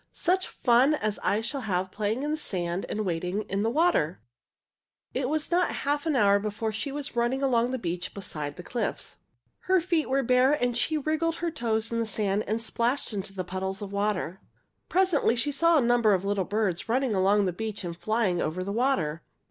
"Such 0.13 0.47
fun 0.47 0.95
as 0.95 1.19
I 1.21 1.41
shall 1.41 1.61
have 1.61 1.91
playing 1.91 2.23
in 2.23 2.31
the 2.31 2.35
sand 2.35 2.87
and 2.89 3.05
wading 3.05 3.43
in 3.43 3.61
the 3.61 3.69
water." 3.69 4.19
It 5.13 5.29
was 5.29 5.51
not 5.51 5.69
half 5.85 6.07
an 6.07 6.15
hour 6.15 6.39
before 6.39 6.71
she 6.71 6.91
was 6.91 7.15
running 7.15 7.43
along 7.43 7.69
the 7.69 7.77
beach 7.77 8.11
beside 8.15 8.55
the 8.55 8.63
cliffs. 8.63 9.17
Her 9.59 9.79
feet 9.79 10.09
were 10.09 10.23
bare, 10.23 10.53
and 10.53 10.75
she 10.75 10.97
wriggled 10.97 11.35
her 11.35 11.51
toes 11.51 11.91
in 11.91 11.99
the 11.99 12.07
sand 12.07 12.45
and 12.47 12.59
splashed 12.59 13.13
into 13.13 13.31
the 13.33 13.43
puddles 13.43 13.79
of 13.83 13.91
water. 13.93 14.41
Presently 14.89 15.35
she 15.35 15.51
saw 15.51 15.77
a 15.77 15.81
number 15.81 16.15
of 16.15 16.25
little 16.25 16.45
birds 16.45 16.89
running 16.89 17.13
along 17.13 17.45
the 17.45 17.53
beach 17.53 17.83
and 17.83 17.95
flying 17.95 18.41
over 18.41 18.63
the 18.63 18.73
water. 18.73 19.21